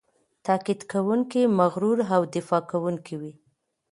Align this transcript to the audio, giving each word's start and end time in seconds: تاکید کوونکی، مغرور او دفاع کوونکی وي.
تاکید 0.45 0.81
کوونکی، 0.91 1.41
مغرور 1.59 1.97
او 2.15 2.21
دفاع 2.35 2.61
کوونکی 2.71 3.15
وي. 3.21 3.31